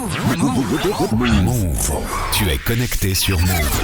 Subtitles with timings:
[0.00, 1.90] Move.
[2.32, 3.82] Tu es connecté sur Move.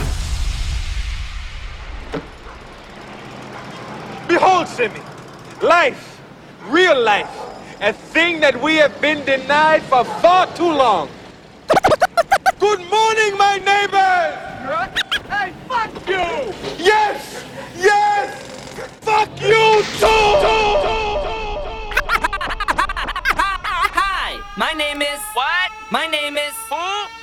[4.26, 5.00] Behold, Simi,
[5.60, 6.18] life,
[6.70, 7.28] real life,
[7.82, 11.08] a thing that we have been denied for far too long.
[12.58, 14.34] Good morning, my neighbors!
[15.28, 16.54] Hey, fuck you!
[16.78, 17.44] Yes!
[17.76, 18.34] Yes!
[19.02, 20.06] Fuck you too!
[20.06, 21.35] Hi,
[24.56, 25.20] my name is.
[25.34, 25.70] What?
[25.90, 26.54] My name is.
[26.70, 26.76] Who?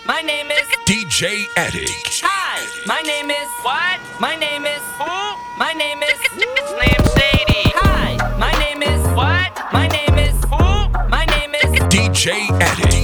[0.06, 0.68] My name is.
[0.86, 2.22] DJ Addict.
[2.24, 3.50] Hi, my name is.
[3.64, 4.00] What?
[4.20, 4.82] My name is.
[5.00, 5.58] Who?
[5.58, 6.20] My name is.
[6.32, 7.72] Slim Shady.
[7.76, 9.02] Hi, my name is.
[9.16, 9.52] What?
[9.74, 10.36] My name is.
[10.46, 11.10] Who?
[11.10, 11.82] My name is.
[11.90, 13.03] DJ Addict.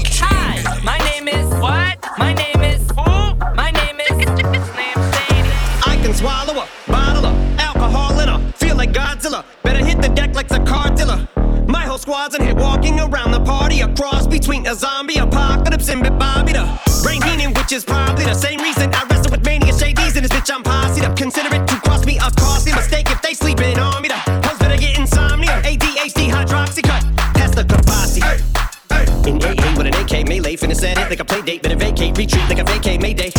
[13.90, 16.66] A cross between a zombie apocalypse and Bobby the
[17.04, 20.32] brain Heenan, which is probably the same reason I wrestle with mania shades in this
[20.32, 20.54] bitch.
[20.54, 21.16] I'm posse up.
[21.16, 24.10] Consider it to cross me a costly mistake if they sleeping on me.
[24.10, 28.22] The hoes better get insomnia, ADHD, hydroxy cut, pass the Kabasi.
[29.28, 32.18] In AA with an AK melee, finna set it like a play date, better vacate,
[32.18, 33.39] retreat like a vacate Mayday.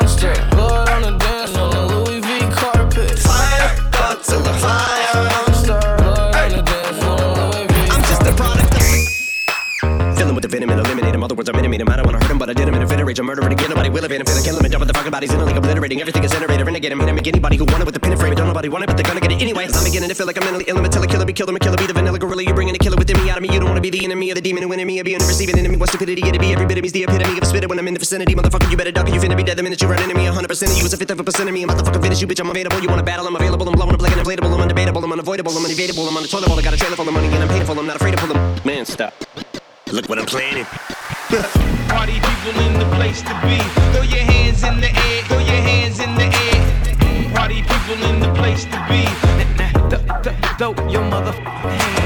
[11.49, 11.89] I'm intimate him.
[11.89, 13.19] I don't wanna hurt him, but I did him in a fit of rage.
[13.19, 13.69] I'm murdering again.
[13.69, 14.25] Nobody will evade him.
[14.25, 16.01] Finna kill him and dump the fucking bodies in a like obliterating.
[16.01, 16.65] Everything is iterator.
[16.65, 16.99] Renegade him.
[16.99, 17.15] Hit him.
[17.15, 18.35] Make anybody who want it with the pin and frame.
[18.35, 19.67] Don't nobody want it, but they're gonna get it anyway.
[19.73, 20.77] I'm beginning to feel like I'm mentally ill.
[20.77, 22.43] I'm a killer, be killer, me killer, be the vanilla gorilla.
[22.43, 23.53] You're bringing a killer within me out of me.
[23.53, 25.57] You don't wanna be the enemy of the demon who enemy of being a receiving
[25.57, 25.77] enemy.
[25.77, 26.53] What stupidity it'd be.
[26.53, 28.35] Every bit of me's the epitome of a spitter when I'm in the vicinity.
[28.35, 30.25] Motherfucker, you better duck or you finna be dead the minute you run into me.
[30.25, 31.63] 100% of you is a fifth of a percent of me.
[31.63, 32.39] I'm about to fucking finish you, bitch.
[32.39, 32.79] I'm available.
[32.81, 33.27] You wanna battle?
[33.27, 33.67] I'm available.
[33.67, 34.51] I'm blowing up like an inflatable.
[34.53, 35.03] I'm undebatable.
[35.03, 35.57] I'm unavoidable.
[35.57, 36.07] I'm unevadable.
[36.07, 36.59] I'm on the toilet bowl.
[36.59, 37.79] I got a trailer full of money and I'm painful.
[37.79, 38.61] I'm not afraid to them.
[38.65, 39.13] Man, stop.
[39.91, 40.65] Look what I'm planning.
[41.31, 43.57] Party people in the place to be.
[43.93, 47.33] Throw your hands in the air, throw your hands in the air.
[47.33, 49.05] Party people in the place to be.
[50.57, 52.00] Throw your mother hands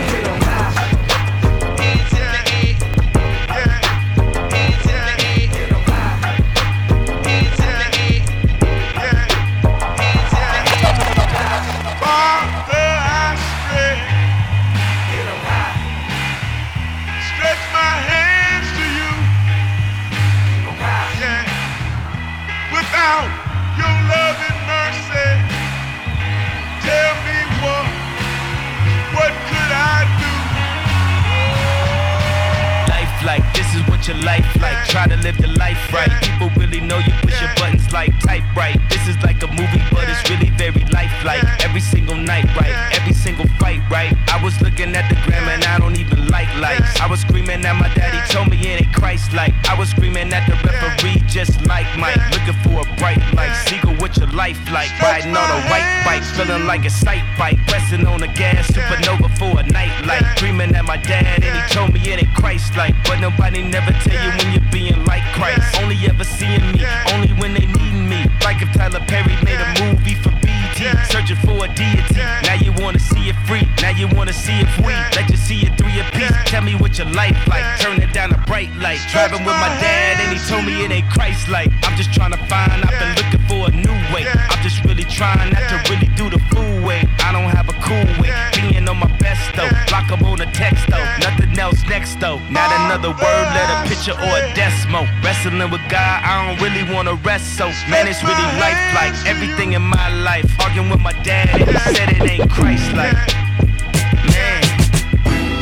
[34.08, 36.12] your life like try to live the life right.
[36.22, 38.78] People really know you push your buttons like type right.
[38.90, 41.44] This is like a movie but it's really very lifelike.
[41.64, 44.14] Every single night right every single fight right.
[44.30, 47.66] I was looking at the gram and i don't even like lights i was screaming
[47.66, 51.22] at my daddy told me it ain't christ like i was screaming at the referee
[51.28, 53.54] just like mike looking for a bright light.
[53.68, 54.90] Seagull what your life like?
[55.02, 57.58] Riding on a white bike feeling like a sight bike.
[57.68, 61.62] Pressing on the gas supernova for a night light dreaming at my dad and he
[61.74, 65.24] told me it ain't christ like but nobody never tell you when you're being like
[65.34, 65.64] christ.
[65.82, 66.86] Only ever seeing me.
[67.14, 68.26] Only when they need me.
[68.44, 70.80] Like if tyler perry made a movie for BET
[71.10, 72.22] searching for a deity.
[72.44, 73.68] Now you wanna see it free.
[73.82, 76.76] Now you wanna see if we let you see it three a piece tell me
[76.76, 77.80] what your life like.
[77.80, 81.10] Turn it down bright light driving with my dad and he told me it ain't
[81.12, 84.26] christ like i'm just trying to find i've been looking for a new way.
[84.28, 87.04] I'm just really trying not to really do the fool way.
[87.20, 88.32] I don't have a cool way.
[88.56, 89.70] Being on my best though.
[89.88, 91.06] Block 'em on a text though.
[91.20, 92.40] Nothing else next though.
[92.50, 96.84] Not another word let a picture or a decimal wrestling with god i don't really
[96.94, 101.14] wanna rest so man it's really life like everything in my life arguing with my
[101.24, 103.16] dad and he said it ain't christ like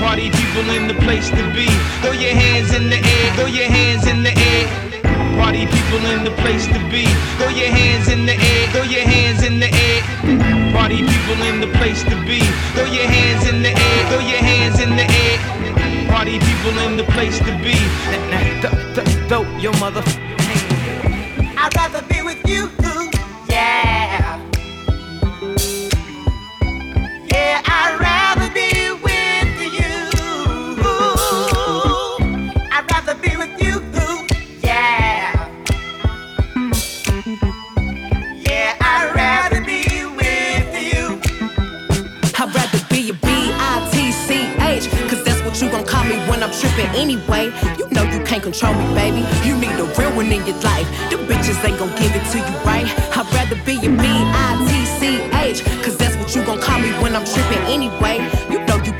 [0.03, 1.65] Party people in the place to be.
[2.01, 4.67] Throw your hands in the air, throw your hands in the air.
[5.39, 7.05] Party people in the place to be.
[7.39, 10.01] Throw your hands in the air, throw your hands in the air.
[10.73, 12.39] Party people in the place to be.
[12.75, 16.07] Throw your hands in the air, throw your hands in the air.
[16.11, 17.75] Party people in the place to be.
[19.29, 20.03] Throw your mother.
[21.57, 22.82] I'd rather be with you.
[46.59, 47.51] Tripping anyway.
[47.77, 49.25] You know you can't control me, baby.
[49.47, 50.87] You need a real one in your life.
[51.09, 52.87] The bitches ain't gon' give it to you, right?
[53.17, 57.63] I'd rather be a B-I-T-C-H, cause that's what you gon' call me when I'm tripping
[57.67, 58.17] anyway.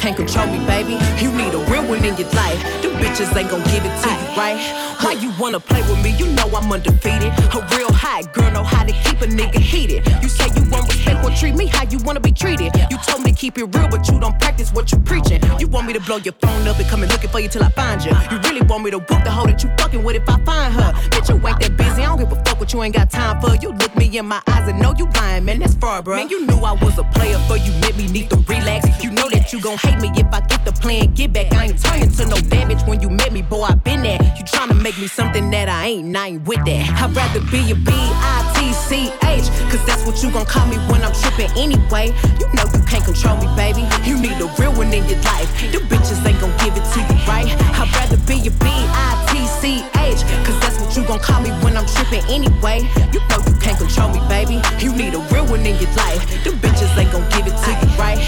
[0.04, 1.00] Can't control me, baby.
[1.24, 2.60] You need a real one in your life.
[2.82, 4.60] The bitches ain't gon' give it to you, right?
[5.00, 6.10] Why you wanna play with me?
[6.18, 7.32] You know I'm undefeated.
[7.56, 10.06] A real hot girl know how to keep a nigga heated.
[10.22, 12.76] You say you want respect, well treat me how you wanna be treated.
[12.92, 15.40] You told me to keep it real, but you don't practice what you're preaching.
[15.58, 17.64] You want me to blow your phone up and come and looking for you till
[17.64, 18.12] I find you.
[18.30, 20.74] You really want me to whoop the hoe that you fucking with if I find
[20.74, 20.92] her.
[21.12, 22.04] Bitch, you ain't that busy.
[22.04, 23.56] I don't give a fuck what you ain't got time for.
[23.56, 25.60] You look me in my eyes and know you lying, man.
[25.60, 26.18] That's far, bro.
[26.18, 29.04] Man, you knew I was a player, but you made me need to relax.
[29.04, 31.54] You know that you gon' hate me if I get the plan, get back.
[31.54, 33.64] I ain't turning to no damage when you met me, boy.
[33.64, 34.20] I been there.
[34.38, 37.02] You tryna make me something that I ain't, and I ain't with that.
[37.02, 41.52] I'd rather be a B-I-T-C-H, cause that's what you gon' call me when I'm tripping
[41.58, 42.14] anyway.
[42.40, 43.84] You know you can't control me, baby.
[44.06, 45.50] You need a real one in your life.
[45.72, 47.48] The bitches ain't gon' give it to you, right?
[47.76, 52.24] I'd rather be a B-I-T-C-H, cause that's what you gon' call me when I'm tripping
[52.30, 52.86] anyway.
[53.12, 54.62] You know you can't control me, baby.
[54.80, 56.22] You need a real one in your life.
[56.44, 58.20] The bitches ain't gon' give it to you, right?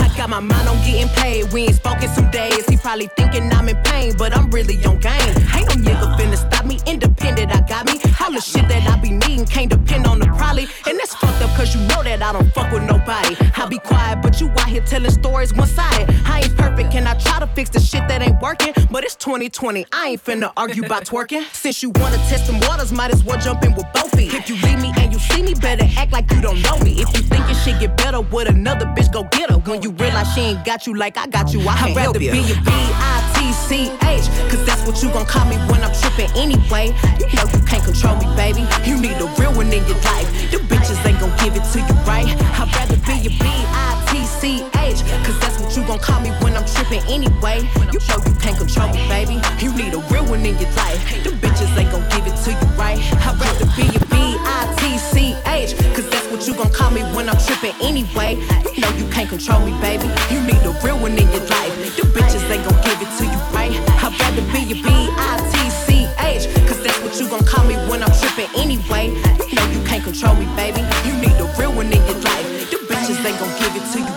[0.00, 1.52] I got my mind on getting paid.
[1.52, 2.66] We ain't spoken some days.
[2.66, 5.34] He probably thinking I'm in pain, but I'm really on game.
[5.54, 6.80] Ain't no nigga finna stop me.
[6.86, 8.09] Independent, I got me.
[8.30, 10.68] All the shit that I be needing can't depend on the probably.
[10.86, 13.34] And that's fucked up, cause you know that I don't fuck with nobody.
[13.56, 16.14] I be quiet, but you out here telling stories one sided.
[16.24, 18.72] I ain't perfect, and I try to fix the shit that ain't working.
[18.88, 21.42] But it's 2020, I ain't finna argue about twerking.
[21.52, 24.32] Since you wanna test some waters, might as well jump in with both feet.
[24.32, 27.02] If you leave me and you see me, better act like you don't know me.
[27.02, 29.58] If you think your shit get better with another bitch, go get her.
[29.58, 32.20] When you realize she ain't got you like I got you, I can't I'd rather
[32.20, 32.30] help you.
[32.30, 36.94] be a B-I-T-C-H, cause that's what you gon' call me when I'm tripping anyway.
[37.18, 38.62] You know you can't control me, baby.
[38.84, 40.28] You need a real one in your life.
[40.52, 42.28] The bitches ain't gon' give it to you, right?
[42.60, 47.02] I'd rather be a B-I-T-C-H, cause that's what you gon' call me when I'm trippin'
[47.08, 47.64] anyway.
[47.92, 49.40] You know you can't control me, baby.
[49.64, 51.00] You need a real one in your life.
[51.24, 52.98] The bitches ain't gon' give it to you, right?
[53.24, 57.74] I'd rather be a B-I-T-C-H, cause that's what you gon' call me when I'm trippin'
[57.82, 58.36] anyway.
[58.74, 60.08] You know you can't control me, baby.
[60.30, 61.72] You need a real one in your life.
[61.96, 63.59] The bitches ain't gon' give it to you, right?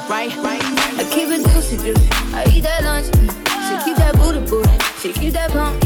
[0.10, 0.36] Right?
[0.38, 0.62] right?
[0.64, 2.10] I keep it juicy, juicy.
[2.34, 3.06] I eat that lunch.
[3.06, 4.70] She keep that booty, booty.
[5.00, 5.83] She keep that pump.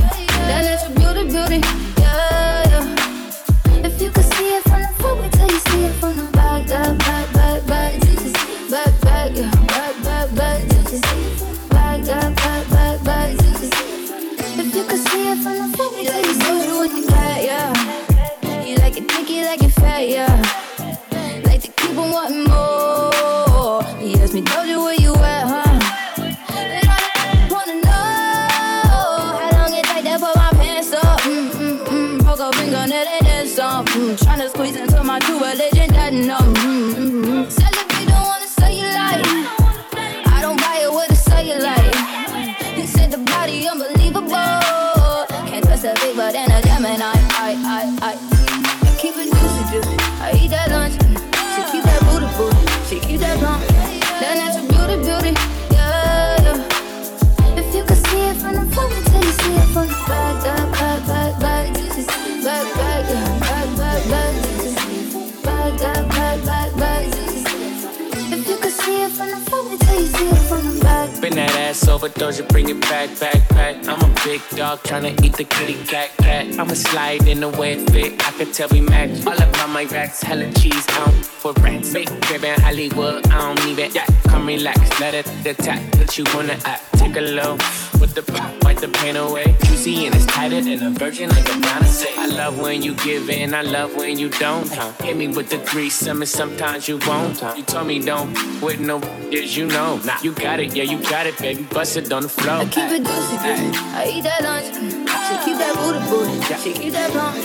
[72.28, 73.88] даже bring it back, back, back.
[73.88, 76.48] I'm a big dog tryna eat the kitty cat, cat.
[76.60, 78.26] I'ma slide in the way it fit.
[78.28, 79.26] I could tell we match.
[79.26, 81.94] All up on my racks, hella cheese out for rats.
[81.94, 83.96] Big crib in Hollywood, I don't it.
[83.96, 85.92] Yeah, come relax, let it attack.
[85.94, 86.84] That you wanna act.
[86.98, 87.54] Take a low
[88.00, 89.56] with the pop, wipe the pain away.
[89.64, 92.14] Juicy and it's tighter than a virgin, like a say.
[92.18, 94.68] I love when you give in, I love when you don't.
[94.68, 94.92] Huh?
[95.04, 97.40] Hit me with the threesome, and sometimes you won't.
[97.40, 97.54] Huh?
[97.56, 99.00] You told me don't with no
[99.32, 100.00] yes, you know.
[100.04, 101.64] Nah, you got it, yeah, you got it, baby.
[101.64, 102.57] Bust it on the floor.
[102.58, 103.78] I keep it juicy, juicy.
[103.94, 104.74] I eat that lunch.
[104.74, 106.42] She keep that booty, booty.
[106.58, 107.38] She keep that plump.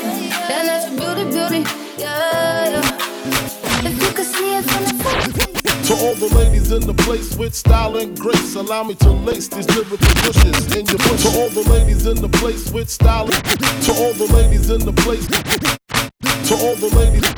[0.48, 1.70] That natural beauty, beauty.
[2.00, 3.84] Yeah, yeah.
[3.84, 5.52] If you could see it from the front.
[5.88, 9.48] To all the ladies in the place with style and grace, allow me to lace
[9.48, 11.22] these lyrical bushes in your bush.
[11.24, 14.94] To all the ladies in the place with style, to all the ladies in the
[14.94, 15.26] place,
[16.48, 17.28] to all the ladies,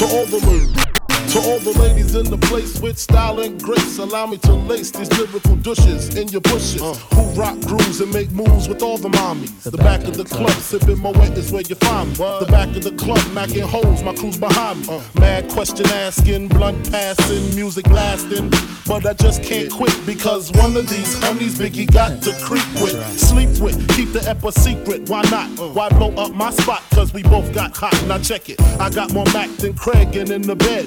[0.00, 0.91] to all the ladies.
[1.30, 4.90] To all the ladies in the place with style and grace, allow me to lace
[4.90, 6.82] these lyrical douches in your bushes.
[6.82, 6.94] Uh.
[7.14, 9.62] Who rock grooves and make moves with all the mommies.
[9.62, 12.16] The, the back, back, of the club, club sipping Moet is where you find me.
[12.16, 12.40] What?
[12.40, 14.88] The back of the club, macking holes, my crew's behind me.
[14.88, 15.00] Uh.
[15.20, 18.50] Mad question asking, blunt passing, music lasting.
[18.86, 23.18] But I just can't quit because one of these homies Biggie got to creep with,
[23.18, 25.08] sleep with, keep the ep a secret.
[25.08, 25.48] Why not?
[25.58, 25.68] Uh.
[25.68, 26.82] Why blow up my spot?
[26.90, 27.94] Cause we both got hot.
[28.06, 28.60] Now check it.
[28.78, 30.86] I got more Mac than Craig and in the bed.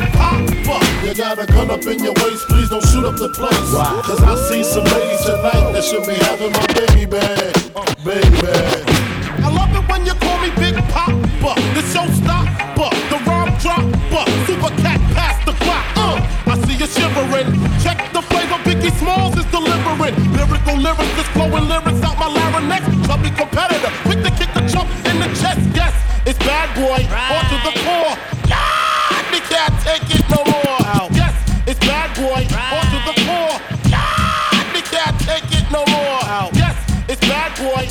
[1.01, 3.73] You got a gun up in your waist, please don't shoot up the place.
[4.05, 7.57] Cause I see some ladies tonight that should be having my baby bag.
[8.05, 8.37] Baby.
[9.41, 11.57] I love it when you call me Big Poppa.
[11.73, 12.45] The show stop,
[12.77, 13.81] but the rhyme drop,
[14.13, 15.81] but super cat pass the clock.
[15.97, 17.49] Uh, I see you shivering.
[17.81, 20.13] Check the flavor Biggie Smalls is delivering.
[20.37, 22.85] Lyrical lyrics is flowing lyrics out my larynx.
[23.09, 25.65] Chubby competitor, quick to kick the chump in the chest.
[25.73, 25.97] Yes,
[26.29, 27.33] it's bad boy, right.
[27.33, 28.15] on to the core.
[28.45, 30.60] God, they can't take it no more.
[37.61, 37.90] Boy,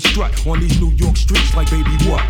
[0.00, 2.22] feet walk with a strut on these New York streets like baby what?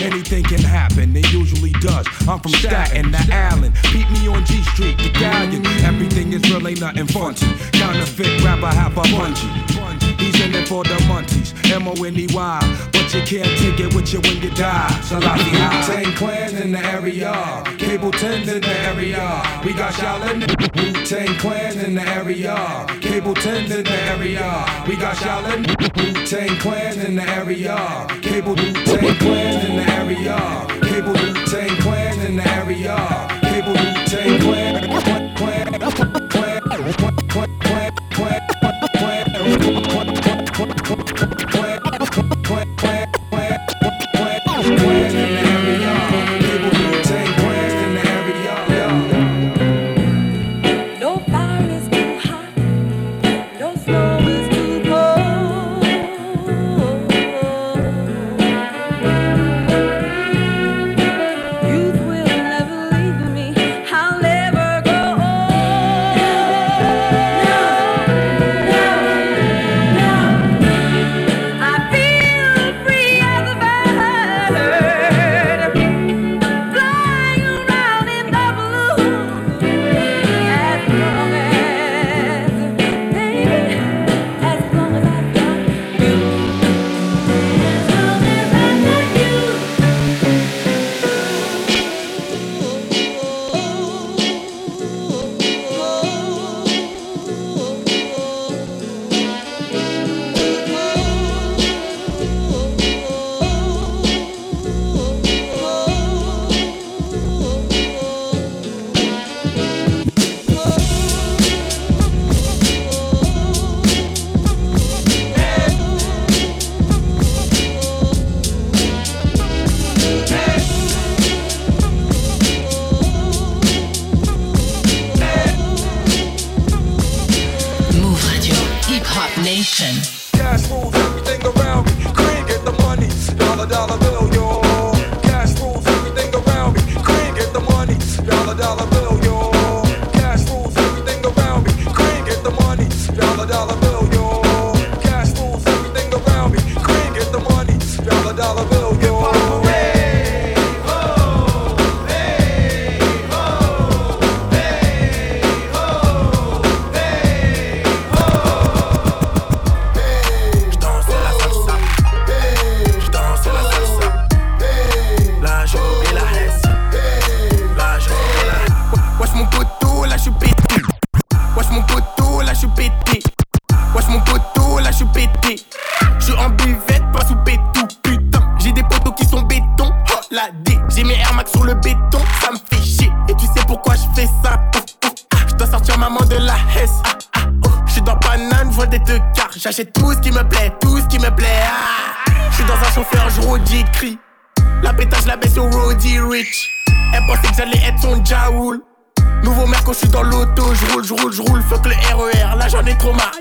[0.00, 2.06] Anything can happen, it usually does.
[2.28, 3.72] I'm from Staten to Allen.
[3.92, 5.66] Beat me on G Street, the galleon.
[5.84, 7.46] Everything is real, ain't nothing funky.
[7.72, 9.72] Counterfeit rapper, half a bungee.
[10.18, 12.88] He's in it for the munties, M-O-N-E-Y.
[12.92, 14.88] But you can't take it with you when you die.
[15.02, 15.86] Salafia.
[15.86, 17.62] Wu-Tang Clan in the area.
[17.78, 19.42] Cable 10's in the area.
[19.64, 20.46] We got Shaolin.
[20.76, 22.86] Wu-Tang Clan in the area.
[23.12, 24.64] Cable 10's in the area.
[24.88, 25.68] We got Shaolin.
[25.98, 28.06] Wu-Tang Clan in the area.
[28.22, 30.66] Cable Wu-Tang Clan in the area.
[30.80, 33.11] Cable Wu-Tang Clan in the area.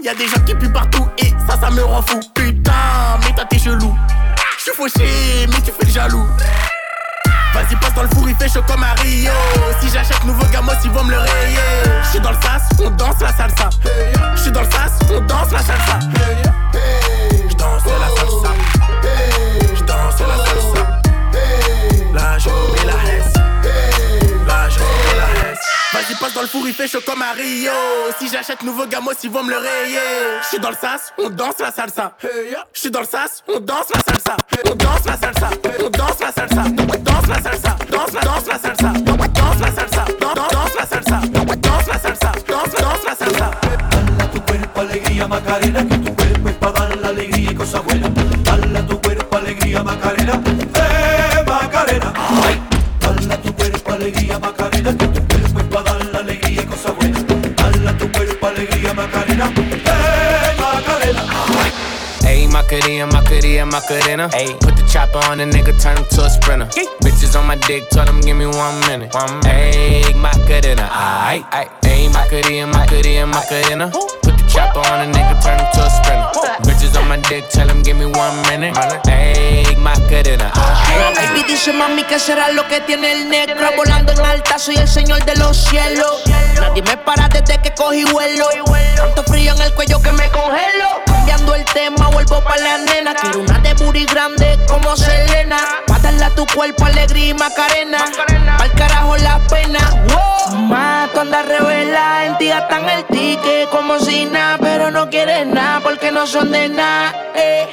[0.04, 2.20] Y a des gens qui puent partout et ça, ça me rend fou.
[2.34, 2.72] Putain,
[3.24, 3.96] mais toi t'es chelou.
[4.58, 6.26] Je suis fauché, mais tu fais le jaloux.
[7.54, 9.32] Vas-y, passe dans le four, il fait chaud comme à Rio.
[9.82, 11.60] Si j'achète nouveau gamos, ils vont me le rayer.
[12.04, 13.70] Je suis dans le sas, on danse la salsa.
[14.36, 16.00] Je suis dans le sas, on danse la salsa.
[26.22, 27.34] Passe dans le four, il fait chaud comme à.
[28.20, 29.98] Si j'achète nouveau gamos, ils vont me le rayer.
[30.44, 32.16] Je suis dans le sas, on danse la salsa.
[32.74, 34.38] Je suis dans le sas, on danse la salsa.
[34.70, 35.50] On danse la salsa.
[35.84, 36.64] On danse la salsa.
[36.70, 37.76] Danse la salsa.
[37.90, 38.94] Danse la danse la salsa.
[38.94, 40.06] Danse la salsa.
[40.20, 41.22] Danse la salsa.
[41.56, 42.32] Danse la salsa.
[42.48, 43.52] Danse danse la salsa.
[44.32, 48.21] tu cuerpo alegría Macarena, que tu cuerpo es para dar la alegría y cosas buenas.
[58.96, 59.52] Cuerpo Macarena,
[60.60, 61.24] Macarena.
[62.26, 62.48] Ay.
[62.48, 64.30] Macarena, Macarena, Macarena.
[64.30, 66.66] Ayy, put the chopper on the nigga, turn him to a sprinter.
[67.04, 69.14] Bitches on my dick, tell them give me one minute.
[69.14, 71.70] One Ayy, Macarena, aight, aight.
[71.84, 73.92] Ayy, Macarena, Macarena, Macarena.
[74.24, 76.28] Put the chopper on the nigga, turn him to a sprinter.
[76.68, 78.06] Bitches on tell them give me.
[81.16, 84.88] Baby dice mami que será lo que tiene el negro Volando en alta, soy el
[84.88, 86.24] señor de los cielos.
[86.60, 88.48] Nadie me para desde que cogí vuelo.
[88.96, 91.02] Tanto frío en el cuello que me congelo.
[91.06, 93.14] Cambiando el tema, vuelvo pa' la nena.
[93.16, 95.58] Quiero una de booty grande como Selena.
[95.88, 98.06] Pa' a tu cuerpo alegría y macarena.
[98.58, 99.80] Pa'l carajo la pena.
[100.08, 100.32] Wow.
[100.68, 105.48] Más, tú andas revela En ti gastan el ticket como si nada Pero no quieres
[105.48, 107.68] nada porque no son de nada eh.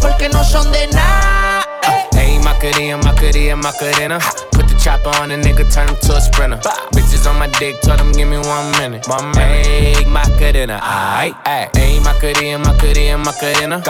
[0.00, 1.64] Porque no son de nada
[2.16, 4.18] Ayy, Macarena, Macarena, Macarena.
[4.52, 6.58] Put the chopper on the nigga, turn him to a sprinter.
[6.94, 9.06] Bitches on my dick, tell them give me one minute.
[9.08, 9.36] Minute.
[9.36, 11.34] Ayy, Macarena, aight.
[11.44, 13.82] Ayy, Macarena, Macarena, Macarena.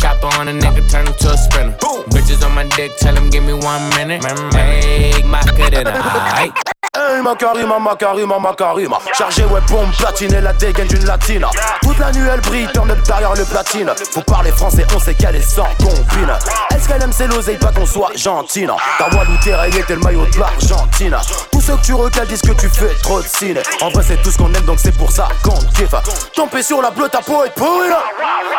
[0.00, 1.76] Chopper on the nigga, turn him to a sprinter.
[2.10, 4.22] Bitches on my dick, tell them give me one minute.
[4.22, 5.92] Ayy, Macarena,
[6.36, 6.52] aight.
[6.98, 11.48] Hey Macarima, Macarima, Macarima Chargé ouais bombe platine et la dégaine d'une latina
[11.80, 13.88] Toute la nuit elle brille, turn up derrière le platine.
[14.10, 16.32] Faut parler français, on sait qu'elle est sans combine.
[16.74, 18.72] Est-ce qu'elle aime c'est l'oseille, pas qu'on soit gentine?
[18.98, 21.16] Ta voix t'es le maillot de l'Argentine
[21.68, 24.30] ceux que tu recales disent que tu fais trop de ciné En vrai c'est tout
[24.30, 25.94] ce qu'on aime donc c'est pour ça qu'on kiffe.
[26.34, 27.90] Tomber sur la bleue, ta peau est pourrie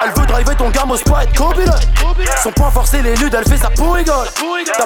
[0.04, 1.74] Elle veut driver ton gamme au être copine
[2.44, 4.28] Son point forcé les ludes, elle fait sa pourrigole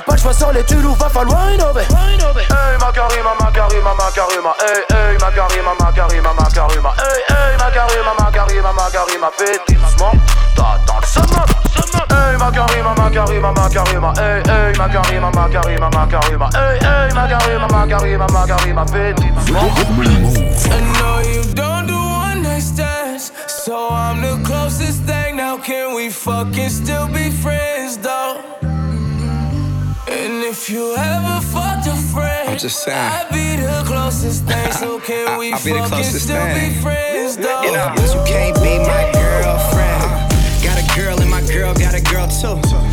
[0.05, 1.81] pas le choix sur les tulous, va falloir innover.
[1.81, 9.73] Hey Macarima, Macarima, Macarima, hey, hey, Macarima, Macarima, Macarima, hey, hey, Macarima, Macarima, Macarima, fais
[9.73, 10.12] doucement,
[10.55, 18.27] t'attends le Hey, Macarima, Macarima, Macarima, hey, hey, Macarima, Macarima, Macarima, hey, hey, Macarima, Macarima,
[18.27, 19.15] Macarima, fais.
[20.69, 25.36] I know you don't do one night stands, so I'm the closest thing.
[25.38, 28.41] Now can we fucking still be friends though?
[30.08, 32.97] And if you ever fucked a friend, I'm just saying.
[32.97, 34.71] I'd be the closest thing.
[34.84, 36.73] So can I- we I'll be the fucking closest still thing.
[36.73, 37.62] be friends though?
[37.63, 39.92] You know, you can't be my girlfriend.
[41.53, 42.92] Girl got a girl too.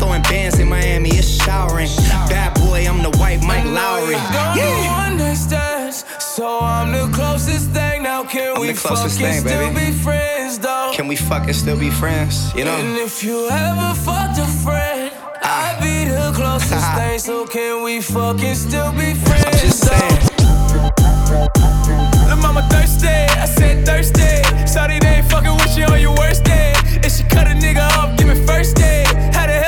[0.00, 1.88] Throwing bands in Miami, it's showering.
[2.32, 4.16] Bad boy, I'm the white Mike Lowrey.
[4.56, 5.06] Yeah.
[5.10, 5.94] understand.
[6.18, 8.02] So I'm the closest thing.
[8.02, 9.90] Now can I'm we fucking thing, still baby.
[9.90, 10.92] be friends though?
[10.94, 12.50] Can we fucking still be friends?
[12.54, 12.72] You know.
[12.72, 15.12] And if you ever fucked a friend,
[15.44, 15.76] ah.
[15.76, 17.18] I'd be the closest thing.
[17.18, 19.44] So can we fucking still be friends?
[19.44, 20.18] I'm just saying.
[22.26, 24.66] Lil' mama thirsty, I said thirsty.
[24.66, 26.72] Sorry they ain't fucking with you on your worst day.
[27.04, 29.04] If she cut a nigga up, give me first day.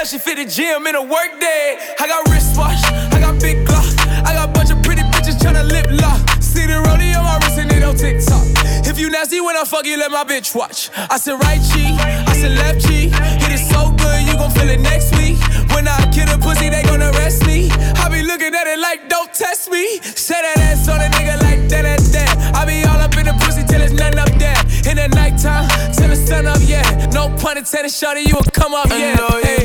[0.05, 1.79] She fit the gym in a work day?
[1.99, 2.85] I got wristwatch,
[3.15, 3.87] I got big glock,
[4.27, 6.21] I got bunch of pretty bitches tryna lip lock.
[6.43, 8.45] See the rollie on my wrist and it on TikTok.
[8.85, 10.91] If you nasty when I fuck you, let my bitch watch.
[11.09, 11.97] I said right cheek,
[12.29, 13.15] I said left cheek.
[13.41, 15.39] Hit it so good, you gon' feel it next week.
[15.73, 17.71] When I kill a pussy, they gon' arrest me.
[18.03, 19.97] I be looking at it like, don't test me.
[20.03, 22.55] Say that ass on a nigga like that, that, that.
[22.55, 24.61] I be all up in the pussy till it's none up there.
[24.85, 26.85] In the nighttime, till the sun up, yeah.
[27.15, 29.62] No pun intended, shawty, you will come up, yeah.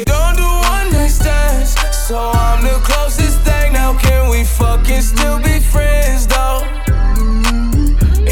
[2.07, 3.73] So I'm the closest thing.
[3.73, 6.63] Now can we fucking still be friends, though?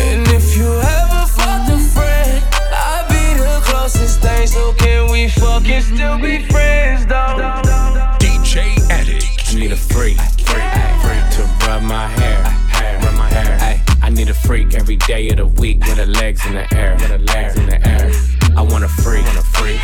[0.01, 4.47] And if you ever fucked a friend, I'd be the closest thing.
[4.47, 7.35] So can we fucking still be friends, though?
[8.23, 9.25] DJ Addict.
[9.51, 12.43] I need a freak, to rub my hair,
[13.03, 13.15] rub
[14.01, 16.93] I need a freak every day of the week with her legs in the air,
[16.93, 18.09] with her legs in the air.
[18.55, 19.81] I want a freak, want a freak,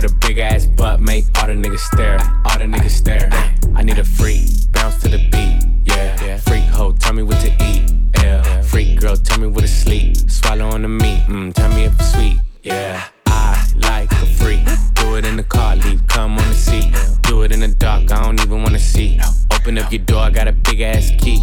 [0.00, 3.28] with a big ass butt, make all the niggas stare, all the niggas stare.
[3.74, 6.36] I need a freak, bounce to the beat, yeah.
[6.36, 7.90] Freak hoe, tell me what to eat,
[8.22, 8.62] yeah.
[8.62, 11.94] Freak girl, tell me what to sleep, swallow on the meat, mm, tell me if
[11.94, 13.08] it's sweet, yeah.
[13.26, 14.64] I like a freak.
[14.94, 16.94] Do it in the car, leave, come on the seat.
[17.22, 19.18] Do it in the dark, I don't even wanna see.
[19.52, 21.42] Open up your door, I got a big ass key.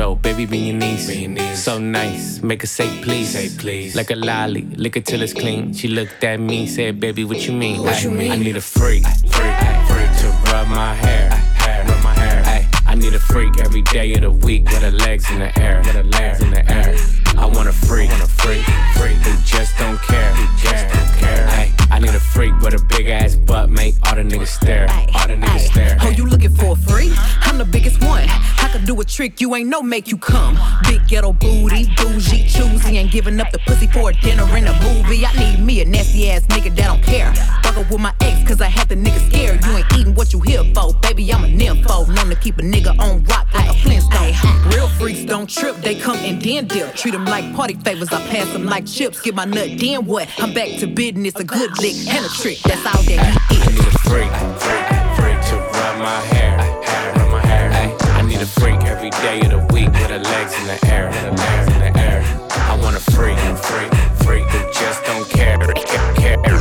[0.00, 1.62] Yeah, like a freak though, baby, be your niece.
[1.62, 3.30] So nice, make her say please.
[3.30, 3.94] Say please.
[3.94, 5.74] Like a lolly, lick it till it's clean.
[5.74, 7.82] She looked at me, said, baby, what you mean?
[7.82, 8.32] What you mean?
[8.32, 9.56] I need a freak, freak,
[9.88, 12.42] freak to rub my hair, hair, rub my hair.
[12.46, 15.58] Ay, I need a freak every day of the week with her legs in the
[15.58, 16.96] air, with her legs in the air.
[17.36, 18.64] I want a freak, want a freak,
[18.96, 21.46] freak who just don't care, who just don't care.
[21.48, 25.26] I need a freak with a big ass butt, make all the niggas stare, all
[25.28, 25.96] the niggas stare.
[26.00, 27.12] Oh, you looking for a free?
[27.42, 28.26] I'm the biggest one.
[28.28, 30.58] I could do a trick you ain't no make you come.
[30.84, 34.72] Big ghetto booty, bougie, choosy, ain't giving up the pussy for a dinner and a
[34.82, 35.24] movie.
[35.26, 37.34] I need me a nasty ass nigga that don't care.
[37.62, 39.64] Fuck up with my ex, cause I had the nigga scared.
[39.64, 41.32] You ain't eating what you here for, baby.
[41.32, 42.08] I'm a nympho.
[42.14, 44.32] Known to keep a nigga on rock like a Flintstone.
[44.70, 46.94] Real freaks don't trip, they come and then dip.
[46.94, 49.20] Treat them like party favors, I pass them like chips.
[49.20, 50.28] Get my nut, then what?
[50.38, 52.58] I'm back to business, a good lick dick and a trick.
[52.62, 53.62] That's all that he is.
[53.62, 54.86] I need a freak, freak,
[55.18, 56.58] freak to run my hair.
[56.82, 57.70] hair, Run my hair.
[58.14, 61.08] I need a freak every day of the week with her legs in the air.
[61.08, 62.22] In the air, in the air.
[62.50, 65.58] I want a freak, freak, freak who just don't care.
[65.58, 66.60] Care, care, care.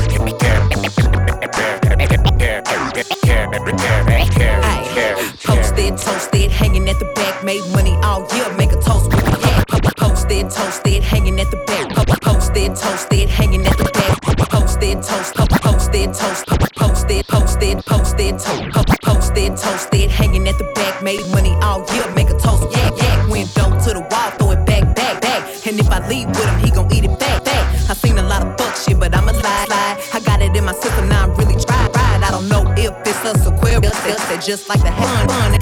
[5.44, 9.38] Posted, toasted, hanging at the back, made money all care, make a toast with a
[9.38, 9.64] care,
[9.96, 10.89] Posted, toasted
[21.80, 23.30] all year, make a toast, yak, yak.
[23.30, 25.68] Window to the wall, throw it back, back, back.
[25.68, 27.90] And if I leave with him, he gon' eat it back, back.
[27.90, 29.98] I seen a lot of fuck shit, but I'ma lie, lie.
[30.14, 31.90] I got it in my system, now I'm really try.
[32.30, 35.59] I don't know if it's us or queer, us, they just like the fun, fun,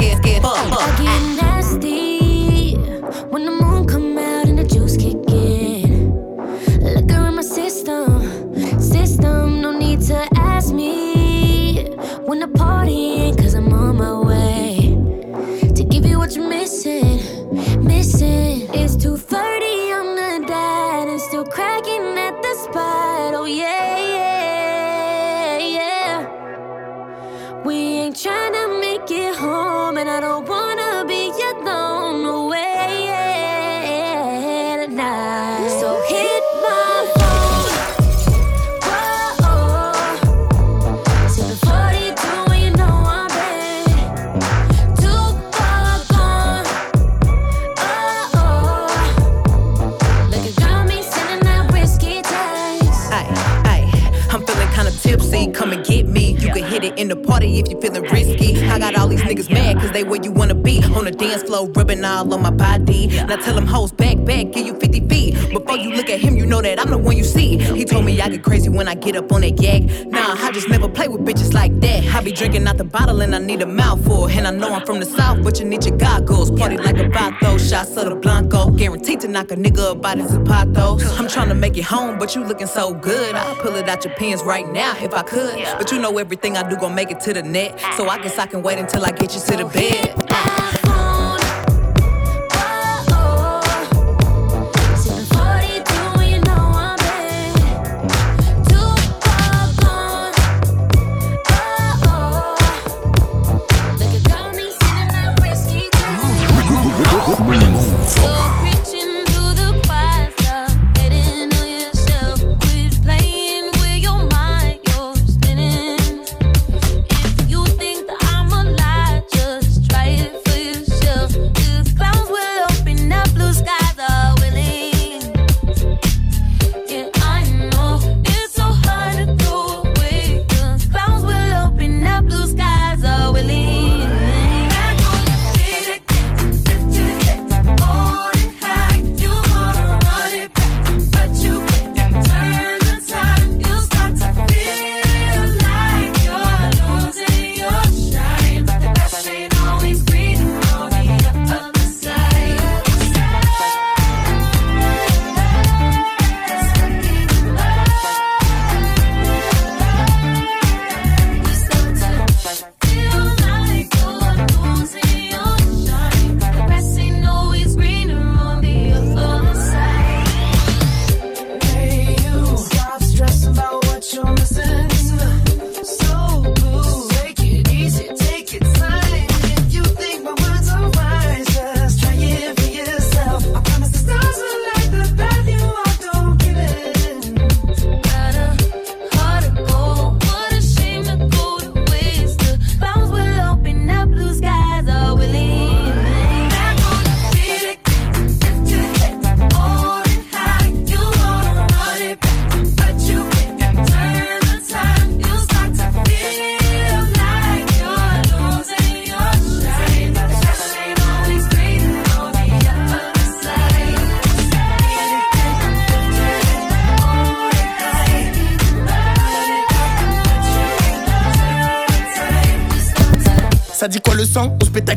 [61.57, 63.07] floor, rubbing all on my body.
[63.07, 65.33] Now tell them hoes back, back, give you 50 feet.
[65.51, 67.57] Before you look at him, you know that I'm the one you see.
[67.57, 69.83] He told me I get crazy when I get up on that yak.
[70.07, 72.05] Nah, I just never play with bitches like that.
[72.15, 74.27] I be drinking out the bottle and I need a mouthful.
[74.27, 76.51] And I know I'm from the south, but you need your goggles.
[76.51, 78.71] Party like a vato, shots of the Blanco.
[78.71, 81.19] Guaranteed to knock a nigga up by the zapatos.
[81.19, 83.35] I'm trying to make it home, but you looking so good.
[83.35, 85.55] I'll pull it out your pants right now if I could.
[85.77, 87.79] But you know everything I do gon' make it to the net.
[87.95, 90.76] So I guess I can wait until I get you to the bed.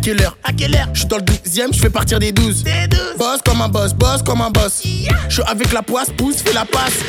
[0.01, 2.65] À quelle heure Je suis dans le 12 je fais partir des 12.
[3.19, 4.83] Boss comme un boss, boss comme un boss.
[5.29, 7.01] Je suis avec la poisse, pousse, fais la passe.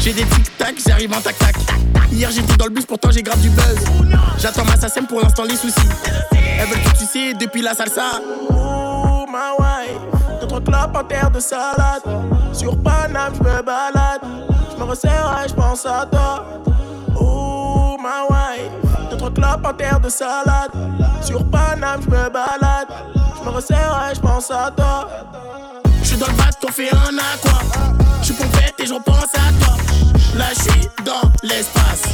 [0.00, 1.54] J'ai des tic-tac, j'arrive en tac-tac.
[2.10, 3.78] Hier j'étais dans le bus, pourtant j'ai grave du buzz.
[4.40, 5.74] J'attends ma sassem pour l'instant les soucis.
[6.32, 8.20] Elle veut que tu sais depuis la salsa.
[8.50, 12.02] Oh ma wife, d'autres clopes en terre de salade.
[12.52, 14.22] Sur Paname, je me balade.
[14.72, 16.64] Je me resserre et je pense à toi.
[17.14, 18.89] Oh ma wife.
[19.20, 20.70] D'autres clopes en terre de salade.
[21.22, 22.88] Sur Paname, je me balade.
[23.38, 25.08] Je me resserre et je pense à toi.
[26.02, 26.32] Je suis dans le
[26.66, 27.60] on fait un aqua.
[28.20, 29.76] Je suis pompette et je repense à toi.
[30.36, 32.04] Là, je dans l'espace.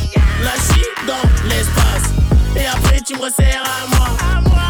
[0.43, 2.11] Là, je dans l'espace.
[2.57, 4.09] Et après, tu me resserres à moi.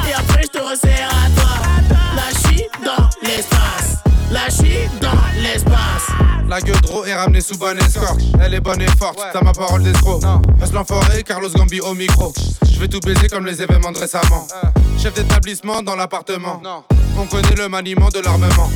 [0.07, 1.96] Et après, je te resserre à toi.
[2.16, 4.03] Là, je dans l'espace.
[4.31, 6.36] Là, je dans l'espace.
[6.49, 8.21] La gueule est ramenée sous bonne escorte.
[8.41, 10.23] Elle est bonne et forte, t'as ma parole d'escroc.
[10.61, 12.33] Reste l'enfoiré, Carlos Gambi au micro.
[12.71, 14.47] Je vais tout baiser comme les événements de récemment.
[14.99, 16.63] Chef d'établissement dans l'appartement.
[17.19, 18.71] On connaît le maniement de l'armement.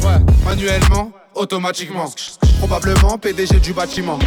[0.45, 2.11] Manuellement, automatiquement.
[2.59, 4.19] Probablement PDG du bâtiment.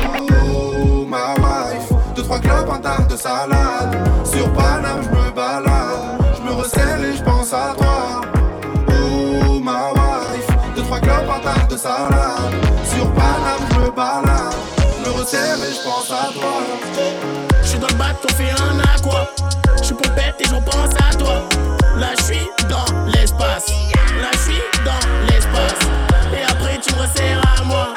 [0.48, 4.10] Oh ma wife, deux trois clubs, un tas de salade.
[4.24, 6.20] Sur Paname, je me balade.
[6.38, 8.22] Je me recèle et je pense à toi.
[8.90, 12.73] Oh ma wife, deux trois clubs, un tas de salade.
[13.04, 14.56] Sur Paname, je me balade.
[15.04, 16.63] Me resserre et je pense à toi.
[17.62, 19.28] Je suis dans le bac, on fait un aqua.
[19.78, 21.42] Je suis pompette et j'en pense à toi.
[21.98, 23.68] Là, je suis dans l'espace.
[24.22, 25.82] Là, je suis dans l'espace.
[26.32, 27.94] Et après, tu me resserres à moi.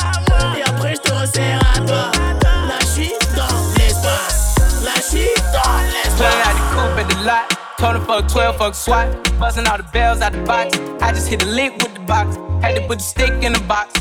[0.58, 2.10] Et après, je te resserre à toi.
[2.42, 4.56] Là, je suis dans l'espace.
[4.84, 7.46] Là, je suis dans l'espace.
[7.78, 9.38] Told him fuck 12, fuck SWAT.
[9.38, 10.76] Busting all the bells out the box.
[11.00, 12.36] I just hit the lick with the box.
[12.60, 14.00] Had to put the stick in the box.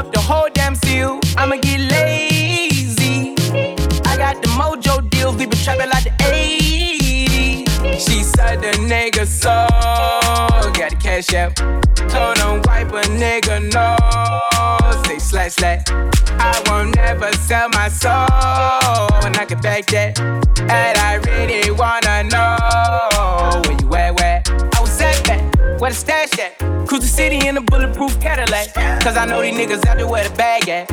[0.00, 1.20] Up the whole damn seal.
[1.36, 3.34] I'ma get lazy.
[4.06, 5.36] I got the mojo deals.
[5.36, 8.00] We been trapping like the 80s.
[8.00, 9.66] She said the nigga so.
[10.72, 11.54] Got the cash out.
[12.08, 15.04] Told him wipe a nigga no.
[15.04, 15.84] Say slash slash.
[15.90, 18.10] I won't never sell my soul.
[19.26, 20.18] And I can back that.
[20.18, 24.42] And I really wanna know where you at, where?
[25.80, 26.58] Where the stash at?
[26.86, 28.74] Cruise the city in a bulletproof Cadillac.
[29.02, 30.90] Cause I know these niggas out there where the bag at.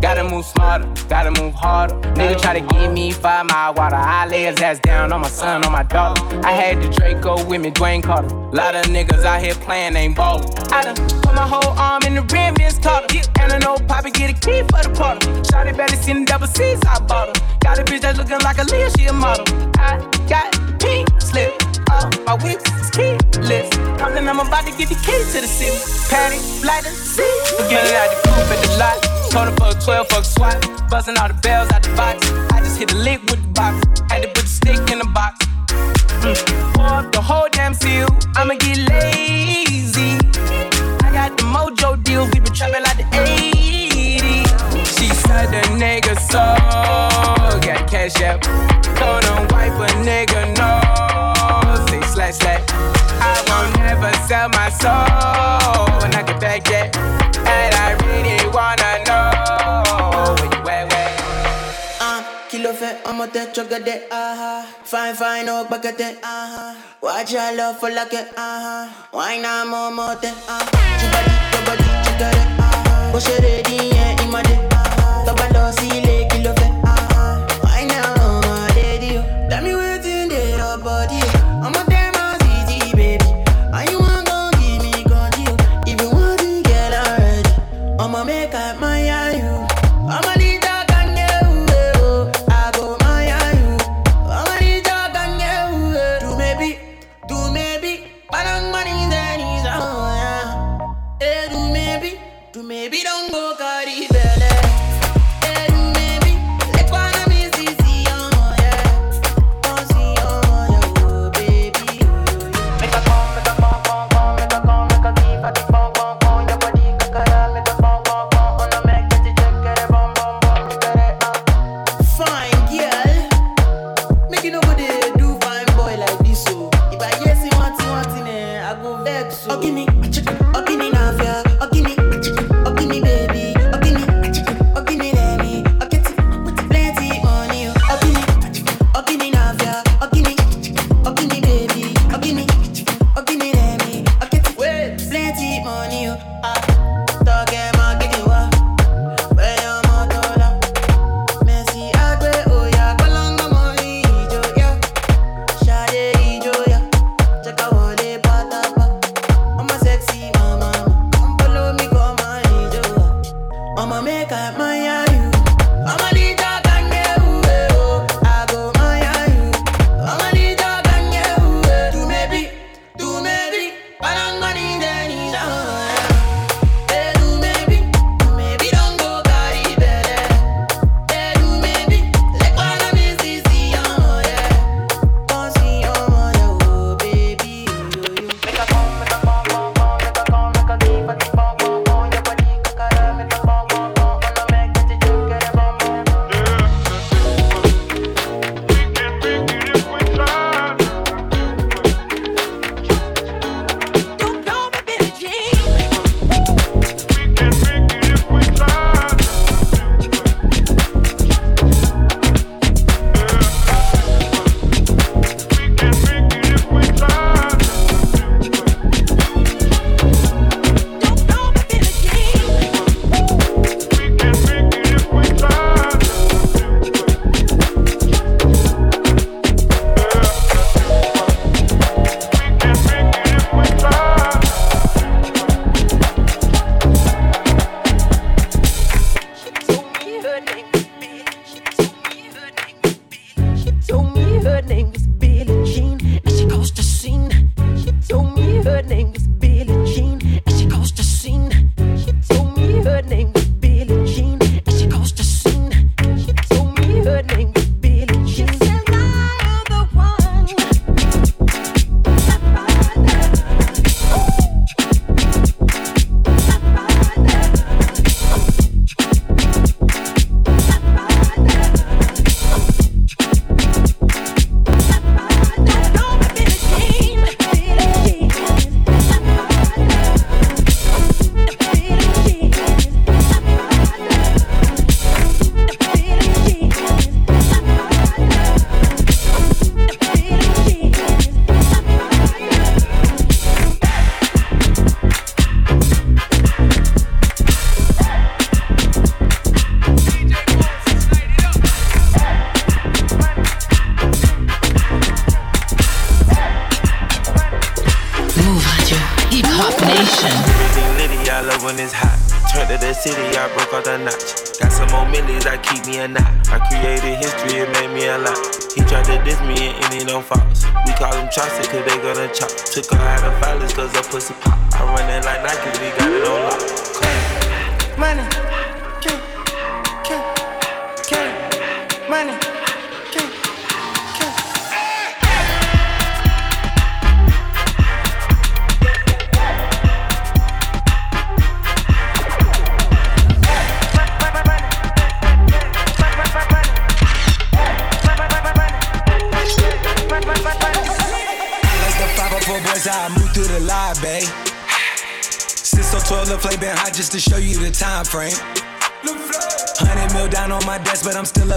[0.00, 1.94] Gotta move smarter, gotta move harder.
[2.14, 3.96] Nigga try to give me five mile water.
[3.96, 6.24] I lay his ass down on my son, on my daughter.
[6.42, 8.34] I had the Draco with me, Dwayne Carter.
[8.34, 10.48] Lot of niggas out here playing, ain't ballin'.
[10.72, 13.20] I done put my whole arm in the rim, Vince Carter.
[13.40, 15.20] And I know Poppy get a key for the portal.
[15.42, 17.58] Shotty better seen the double C's, I bought her.
[17.60, 19.44] Got a bitch that's looking like a Leah, she a model.
[19.76, 19.98] I
[20.30, 21.69] got pink slip.
[21.90, 23.68] Uh, my whips keyless.
[23.98, 25.78] Talking, I'm about to get the key to the city.
[26.08, 27.26] Patty, light the seat.
[27.58, 28.96] Forget it out the coupe at the lot.
[29.30, 30.56] Told her fuck 12, fuck SWAT.
[30.90, 32.30] Busting all the bells out the box.
[32.52, 33.76] I just hit a lick with the box.
[34.10, 35.46] Had to put the stick in the box.
[36.22, 36.74] Mm.
[36.74, 38.08] Pour up the whole damn seal.
[38.36, 40.18] I'ma get lazy.
[41.02, 42.30] I got the mojo deals.
[42.32, 44.86] We been trapping like the 80s.
[44.98, 46.44] She said the nigga so.
[47.66, 48.44] Got cash out.
[48.46, 51.09] Him wipe a nigga no.
[52.20, 52.64] Slash slash.
[53.24, 55.88] I won't never sell my soul.
[56.04, 56.94] When I get back yet.
[57.48, 61.10] And I really wanna know where you at, where
[61.98, 64.66] Uh, kilo fait, on monte, chogade, aha.
[64.84, 66.76] Fine, fine, oh, bagate, aha.
[67.00, 69.08] Watch your love for like it, aha.
[69.12, 70.60] Why not more mote, ah.
[71.00, 73.10] Chubadi, chubadi, chugade, aha.
[73.12, 75.24] Push it ready, yeah, in my day, aha.
[75.26, 76.09] Tobalo, sile,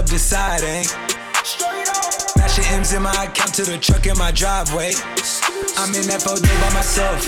[0.04, 0.84] up deciding.
[0.84, 0.84] Eh?
[2.36, 4.92] Mashing M's in my account to the truck in my driveway.
[5.80, 7.24] I'm in that four day by myself.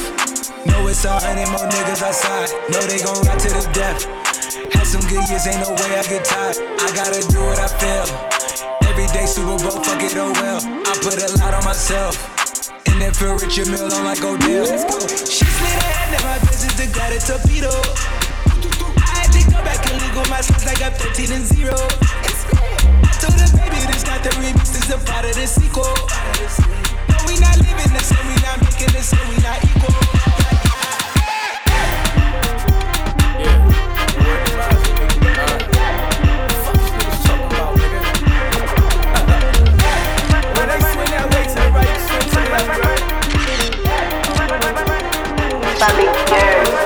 [0.66, 2.50] Know it's a hundred more niggas outside.
[2.68, 4.04] Know they gon' ride to the death.
[4.72, 6.56] Had some good years, ain't no way I get tired.
[6.58, 8.08] I gotta do what I feel.
[8.88, 10.60] Every day Super Bowl, fuck it, oh well.
[10.60, 12.16] I put a lot on myself.
[12.88, 14.66] And if a Richard Mille on like Odell.
[15.24, 17.72] She slid her hand in my business to got a torpedo.
[19.00, 22.25] I had to go back and legal my slips like I'm 13 and 0.
[23.26, 25.82] I told her, baby, this not the remix, this a part of the sequel.
[27.08, 29.94] No, we not living the same, we not making the same, we not equal.
[46.28, 46.85] Damn, I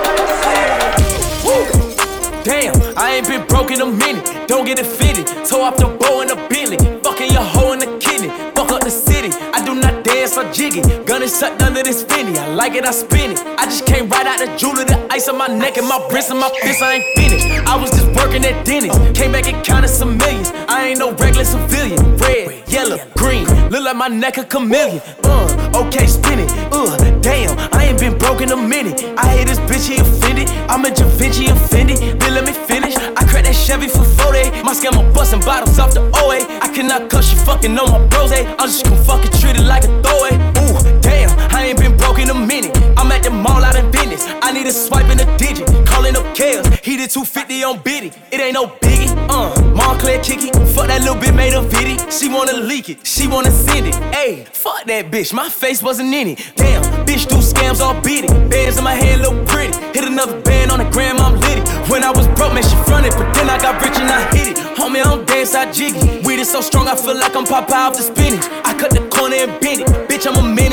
[3.21, 4.49] ain't been broke in a minute.
[4.49, 5.27] Don't get it fitted.
[5.45, 6.79] Toe off the bow in the Bentley.
[7.03, 8.29] Fucking your hoe in the kidney.
[8.55, 9.31] Fuck up the city.
[9.53, 10.81] I do not dance or jiggy.
[11.05, 12.39] Gun is sucked under this finny.
[12.39, 13.39] I like it, I spin it.
[13.59, 14.85] I just came right out the jeweler.
[14.85, 16.83] The ice on my neck and my wrist and my fist.
[16.83, 17.47] I ain't finished.
[17.69, 18.97] I was just working at Dennis.
[19.17, 20.51] Came back and counted some millions.
[20.69, 22.17] I ain't no regular civilian.
[22.17, 23.47] Red, yellow, green.
[23.71, 25.03] Look like my neck a chameleon.
[25.25, 26.51] Uh, okay, spin it.
[26.73, 29.03] Uh, damn, I ain't been broke in a minute.
[29.19, 30.49] I hate this bitch, he offended.
[30.71, 31.99] I'm a Da Vinci offended.
[32.21, 32.97] Then let me finish.
[32.97, 34.63] I cracked that Chevy for 40.
[34.63, 36.47] My scammer busting bottles off the OA.
[36.61, 38.33] I cannot cuss you fucking on my bros.
[38.33, 40.37] I'm just gonna fucking treat it like a throwaway.
[40.63, 42.77] Ooh, damn, I ain't been broke in a minute.
[42.97, 44.25] I'm at the mall out in business.
[44.43, 45.67] I need a swipe in a digit.
[45.87, 46.67] Calling up Kales.
[46.85, 48.13] He did 250 on Biddy.
[48.31, 49.11] It ain't no biggie.
[49.29, 50.51] Uh, Moncler kicky.
[50.75, 51.97] Fuck that little bit made a viddy.
[52.11, 53.07] She wanna leak it.
[53.07, 53.95] She wanna send it.
[54.23, 55.33] Ayy, fuck that bitch.
[55.33, 56.53] My face wasn't in it.
[56.55, 58.33] Damn, bitch do scams all beat it.
[58.51, 59.75] Bands in my hand look pretty.
[59.95, 61.63] Hit another band on the gram, I'm litty.
[61.91, 63.13] When I was broke, man, she fronted.
[63.19, 64.57] But then I got rich and I hit it.
[64.79, 66.23] Homie, I don't dance, I jiggy.
[66.25, 68.03] Weed is so strong, I feel like I'm Popeye off the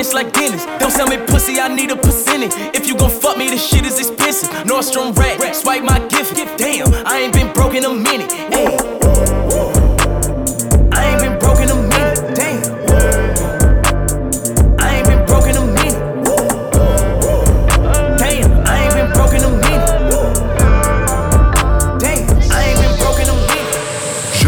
[0.08, 0.66] Menace like Dennis.
[0.80, 2.54] Don't sell me pussy, I need a percentage.
[2.74, 4.50] If you gon' fuck me, this shit is expensive.
[4.66, 6.36] Nordstrom rack, swipe my gift.
[6.58, 8.32] Damn, I ain't been broke in a minute.
[8.32, 8.98] Ayy.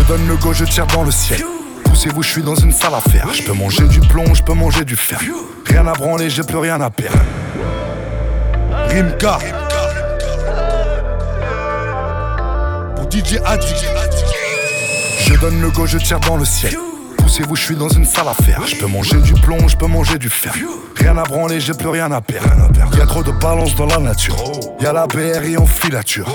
[0.07, 1.58] Donne le go, je tire dans le ciel.
[2.01, 3.27] Poussez-vous, je suis dans une salle à faire.
[3.33, 5.19] Je peux manger du plomb, je peux manger du fer.
[5.65, 7.19] Rien à branler, j'ai plus rien à perdre.
[8.87, 9.37] Rimka.
[12.95, 13.85] Pour DJ Addict.
[15.27, 16.73] Je donne le go, je tire dans le ciel.
[17.17, 18.65] Poussez-vous, je suis dans une salle à faire.
[18.65, 20.53] Je peux manger du plomb, je peux manger du fer.
[20.95, 22.71] Rien à branler, j'ai plus rien à perdre.
[22.97, 24.37] Y'a trop de balance dans la nature.
[24.79, 26.29] Y'a la BRI en filature.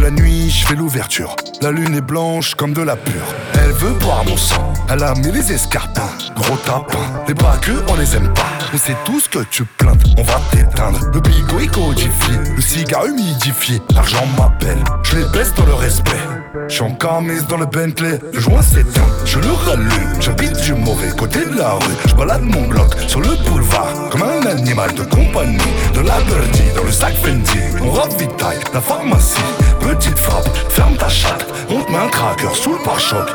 [0.00, 1.36] La nuit, je fais l'ouverture.
[1.60, 3.34] La lune est blanche comme de la pure.
[3.52, 4.69] Elle veut boire mon sang.
[4.92, 6.10] Elle a mis les escarpins.
[6.34, 6.98] Gros tapin.
[7.28, 8.50] Les braqueux, on les aime pas.
[8.74, 10.02] On sait tout ce que tu plaintes.
[10.18, 10.98] On va t'éteindre.
[11.14, 12.34] Le bigot est codifié.
[12.56, 13.80] Le cigare humidifié.
[13.94, 14.82] L'argent m'appelle.
[15.04, 16.18] Je les baisse dans le respect.
[16.66, 18.18] Je suis en camise dans le Bentley.
[18.32, 19.06] Le joint s'éteint.
[19.24, 20.20] Je le rallume.
[20.20, 21.94] J'habite du mauvais côté de la rue.
[22.06, 23.94] Je balade mon bloc sur le boulevard.
[24.10, 25.58] Comme un animal de compagnie.
[25.94, 27.60] De la birdie dans le sac Fendi.
[27.80, 29.38] On ravitaille la pharmacie.
[29.78, 31.46] Petite frappe, ferme ta chatte.
[31.70, 33.28] On te met un cracker sous le pare-choc.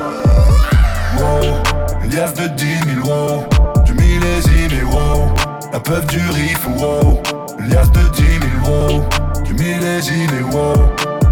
[1.17, 2.65] Wow, liasse de 10
[3.03, 3.43] 000 wow.
[3.85, 5.31] Du millésime et wow.
[5.71, 7.21] La peuf du riff wow.
[7.67, 9.03] Liasse de 10 000 wow.
[9.43, 10.73] Du millésime et wow.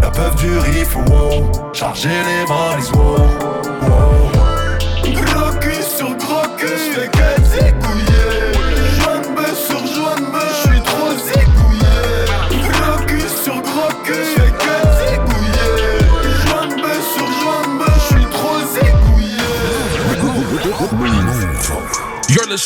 [0.00, 1.50] La peuf du riff wow.
[1.72, 3.16] Chargez les valises wow.
[3.82, 4.30] wow.
[5.12, 6.14] Gros cul sur
[6.58, 7.33] je fais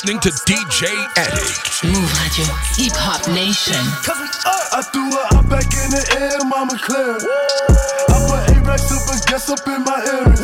[0.09, 1.85] listening listening to DJ Addict.
[1.85, 2.47] Move Radio,
[2.77, 3.77] Hip Hop Nation.
[3.77, 7.17] Uh, I threw her out back in the air, mama clear.
[8.09, 10.38] I put A-Rex up and guess up in my earrings.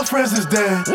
[0.00, 0.86] My friends is dead.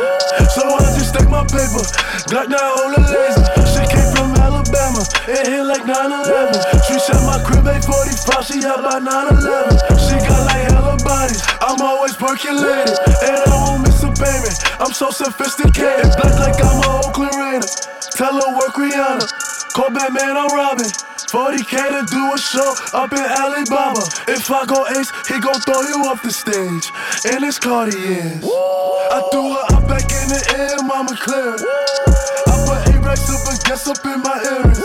[0.58, 1.86] So I just stack my paper.
[2.26, 3.45] Got that old laser.
[3.70, 5.06] She came from Alabama.
[5.30, 6.58] It hit like 9-11.
[6.89, 8.49] She shot my crib 845.
[8.49, 9.78] She out by 9-11.
[10.10, 11.38] She got like hella bodies.
[11.62, 12.97] I'm always percolated.
[13.22, 14.58] And I won't miss a payment.
[14.82, 16.10] I'm so sophisticated.
[16.18, 17.70] Black like I'm a Oakland Raider.
[18.18, 19.30] Tell her work Rihanna.
[19.78, 20.89] Call Batman, I'm robbing.
[21.36, 23.99] 40k to do a show up in Alibaba.
[24.31, 26.95] If I go ace, he gon' throw you off the stage.
[27.27, 28.39] And it's Cartiers.
[28.39, 31.59] I threw her out back in the air, mama clear.
[31.59, 34.79] I put A-Rex up and guess up in my earrings.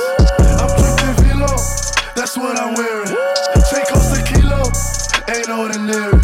[0.58, 1.54] I'm drinking Velo,
[2.18, 3.14] that's what I'm wearing.
[3.70, 4.66] Take off the kilo,
[5.30, 6.18] ain't ordinary.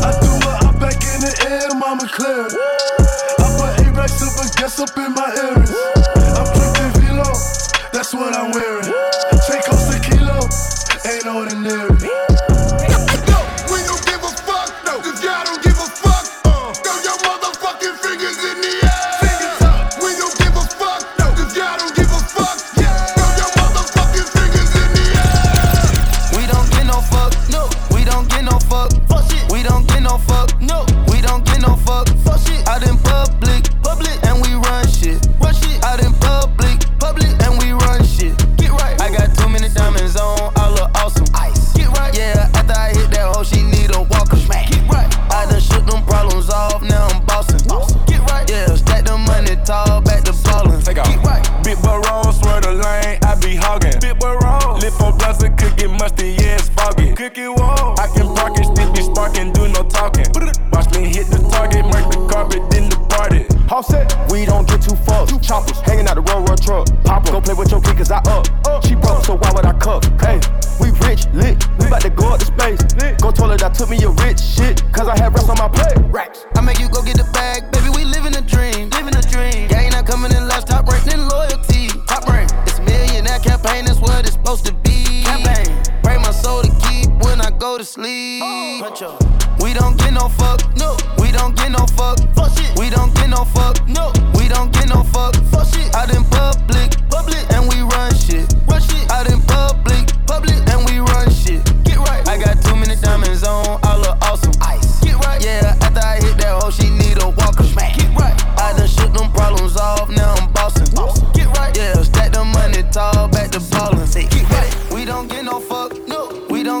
[0.00, 2.48] I threw her out back in the air, mama clear.
[2.48, 5.19] I put A-Rex up and guess up in my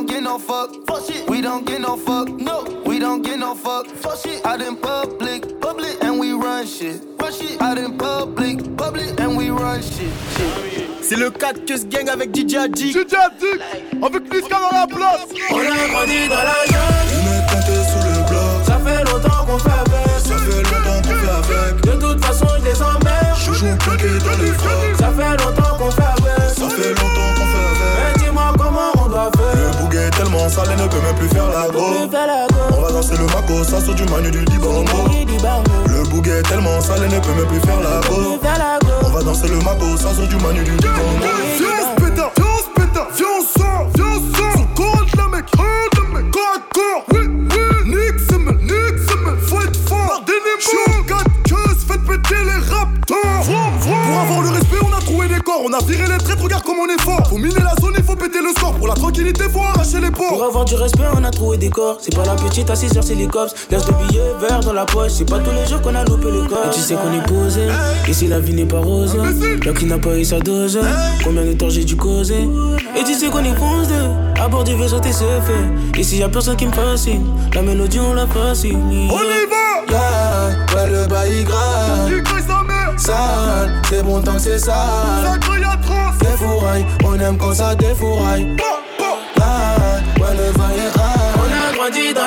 [0.00, 0.70] don't get no fuck.
[0.86, 1.28] Fuck shit.
[1.28, 2.64] We don't get no fuck, no.
[2.86, 3.86] We don't get no fuck.
[3.86, 4.44] Fuck shit.
[4.46, 7.02] Out in public, public, and we run shit.
[7.20, 7.60] Run shit.
[7.60, 10.10] Out in public, public, and we run shit.
[11.02, 12.92] C'est le 4 que se gang avec DJ Addict.
[12.92, 13.62] DJ Addict
[14.02, 17.10] Avec Niska dans la place On a grandi dans la jungle.
[17.12, 18.64] Ils me comptaient sous le bloc.
[18.64, 20.20] Ça fait longtemps qu'on fait avec.
[20.24, 21.80] Ça fait longtemps qu'on fait avec.
[21.82, 23.36] De toute façon, je les emmerde.
[23.36, 24.96] Chouchou plaqué dans les frocs.
[24.98, 25.99] Ça fait longtemps qu'on fait
[30.22, 31.80] tellement sale et ne peut même plus faire la go.
[32.76, 34.84] On va danser le maco, ça sur du manu du dibango.
[35.86, 38.38] Le bouguet est tellement sale et ne peut même plus faire la go.
[39.02, 40.98] On va danser le maco, ça sur du manu du dibango.
[41.56, 44.60] Viens on se péta, viens on se péta, viens on sort, viens on sort.
[45.10, 47.04] De la mec, corps de mec, corps à corps.
[47.12, 50.06] Oui, oui, nique semaine, nique semaine, faut être fort.
[50.06, 53.44] Par des Show 4 queues, faites péter les raptors.
[53.80, 54.59] Pour avoir le
[55.50, 55.62] corps.
[55.64, 57.26] On a viré les traîtres, regarde comme on est fort.
[57.28, 58.74] Faut miner la zone, il faut péter le score.
[58.74, 60.28] Pour la tranquillité, faut arracher les ports.
[60.28, 61.98] Pour avoir du respect, on a trouvé des corps.
[62.00, 63.54] C'est pas la petite à 6 heures, c'est les cops.
[63.68, 65.12] Glace de billets verts dans la poche.
[65.12, 66.66] C'est pas tous les jours qu'on a loupé le corps.
[66.66, 67.68] Et tu sais qu'on est posé.
[68.08, 69.16] Ici, la vie n'est pas rose.
[69.64, 70.78] Y'a qui n'a pas eu sa dose.
[71.24, 72.48] Combien de temps j'ai dû causer?
[72.96, 73.94] Et tu sais qu'on est foncé.
[74.40, 76.00] À bord du vaisseau, t'es fait.
[76.00, 77.26] Ici, y'a personne qui me fascine.
[77.54, 78.78] La mélodie, on la fascine.
[79.10, 82.39] On y va Yeah, ouais, le bail grave
[83.00, 83.82] sale.
[83.88, 85.40] C'est bon tant que c'est sale.
[86.20, 88.44] Des fourrailles, on aime quand ça défouraille.
[88.44, 88.64] Bon,
[88.98, 89.04] bon.
[89.40, 89.76] Ah,
[90.20, 91.34] ouais, le vin est high.
[91.36, 92.19] On a grandi dans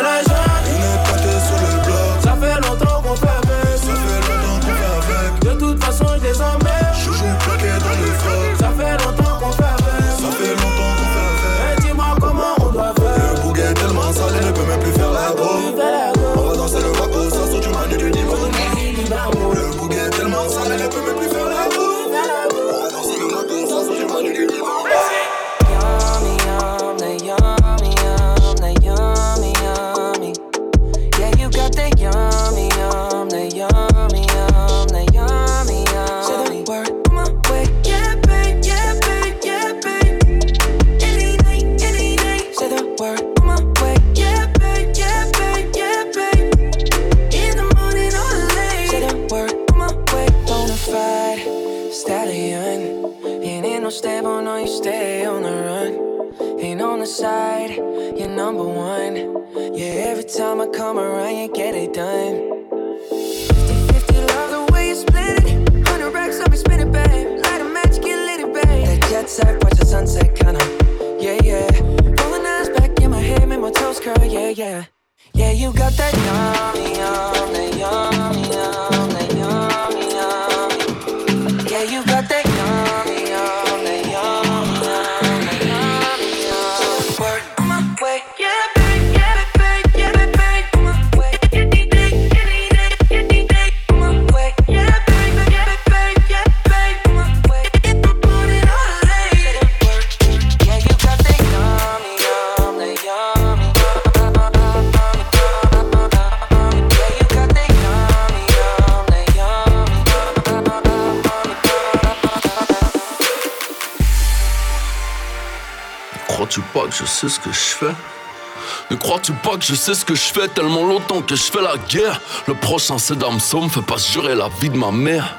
[119.63, 122.19] je sais ce que je fais tellement longtemps que je fais la guerre.
[122.47, 123.15] Le prochain c'est
[123.61, 125.37] me fait pas jurer la vie de ma mère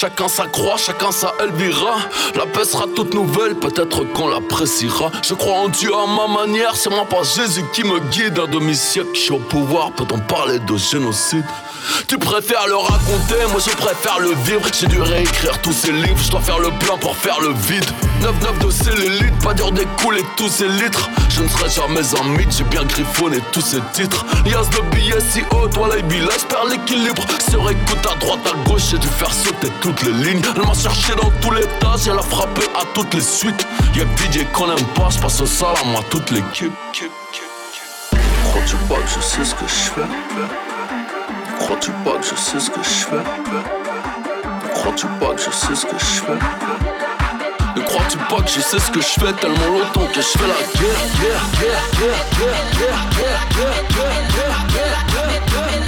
[0.00, 1.96] Chacun sa croix, chacun sa Elvira.
[2.36, 5.10] La paix sera toute nouvelle, peut-être qu'on l'appréciera.
[5.24, 8.38] Je crois en Dieu à ma manière, c'est moi pas Jésus qui me guide.
[8.38, 11.44] Un demi-siècle, je suis au pouvoir, peut-on parler de génocide?
[12.06, 14.62] Tu préfères le raconter, moi je préfère le vivre.
[14.78, 17.86] J'ai dû réécrire tous ces livres, je dois faire le plein pour faire le vide.
[18.20, 21.08] 9-9 de cellulite, pas dur d'écouler tous ces litres.
[21.28, 24.24] Je ne serai jamais un mythe, j'ai bien griffonné tous ces titres.
[24.44, 27.24] Lias de billets si haut, toi la là j'perds l'équilibre.
[27.48, 30.74] Sur écoute à droite, à gauche, j'ai dû faire sauter toutes les lignes Elle m'a
[30.74, 34.70] cherché dans tous les tas, j'ai la frappé à toutes les suites Y'a DJ qu'on
[34.70, 36.72] aime pas, j'passe au salam à toute l'équipe
[38.44, 40.08] Crois-tu pas que je sais ce que je fais
[41.58, 43.24] Crois-tu pas que je sais ce que je fais
[44.74, 46.38] Crois-tu pas que je sais ce que je fais
[47.76, 50.46] Ne crois-tu pas que je sais ce que je fais tellement longtemps que je fais
[50.46, 55.87] la guerre, guerre, guerre, guerre, guerre, guerre, guerre, guerre, guerre, guerre, guerre, guerre,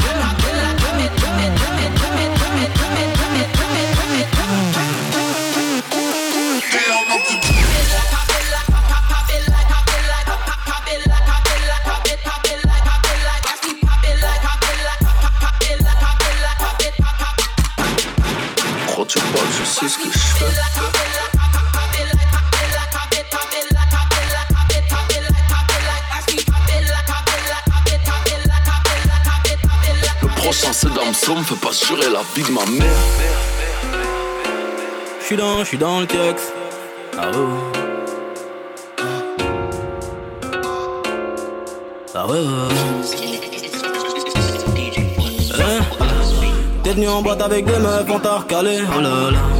[19.80, 20.44] pas que je sais ce que je fais
[30.22, 32.96] Le prochain c'est Damso, me fait pas jurer la vie de ma mère
[35.22, 36.52] J'suis dans, j'suis dans le texte.
[37.16, 37.36] Ah ouais.
[42.12, 42.38] Ah ouais,
[45.54, 45.84] Hein
[46.82, 49.59] T'es venu en boîte avec des meufs, on t'a recalé, oh là là.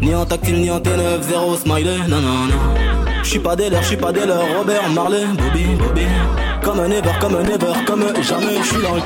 [0.00, 2.54] Ni en tactile, ni en T9, zéro smiley, non, non, non.
[3.22, 6.06] J'suis pas des leurs, j'suis pas des leurs, Robert Marley, Bobby, Bobby.
[6.62, 9.02] Comme un ever, comme un ever, comme jamais, j'suis dans le